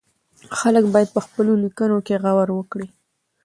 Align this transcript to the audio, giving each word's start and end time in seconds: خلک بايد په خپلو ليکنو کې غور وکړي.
خلک 0.59 0.85
بايد 0.93 1.09
په 1.15 1.19
خپلو 1.25 1.51
ليکنو 1.63 1.97
کې 2.05 2.19
غور 2.23 2.49
وکړي. 2.53 2.87